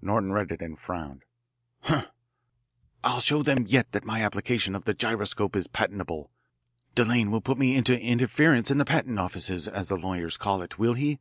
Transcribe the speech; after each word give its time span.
Norton 0.00 0.30
read 0.30 0.52
it 0.52 0.62
and 0.62 0.78
frowned. 0.78 1.24
"Humph! 1.80 2.06
I'll 3.02 3.18
show 3.18 3.42
them 3.42 3.66
yet 3.66 3.90
that 3.90 4.04
my 4.04 4.22
application 4.22 4.76
of 4.76 4.84
the 4.84 4.94
gyroscope 4.94 5.56
is 5.56 5.66
patentable. 5.66 6.30
Delanne 6.94 7.32
will 7.32 7.40
put 7.40 7.58
me 7.58 7.74
into 7.74 8.00
'interference' 8.00 8.70
in 8.70 8.78
the 8.78 8.84
patent 8.84 9.18
office, 9.18 9.50
as 9.50 9.88
the 9.88 9.96
lawyers 9.96 10.36
call 10.36 10.62
it, 10.62 10.78
will 10.78 10.94
he? 10.94 11.18